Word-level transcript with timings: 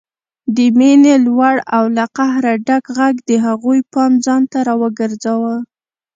د 0.55 0.57
مينې 0.77 1.15
لوړ 1.25 1.55
او 1.75 1.83
له 1.97 2.05
قهره 2.17 2.53
ډک 2.67 2.85
غږ 2.97 3.15
د 3.29 3.31
هغوی 3.45 3.79
پام 3.93 4.11
ځانته 4.25 4.57
راوګرځاوه 4.67 5.55